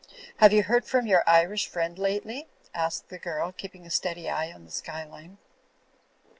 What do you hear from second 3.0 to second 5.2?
the girl, keeping a steady eye on the sky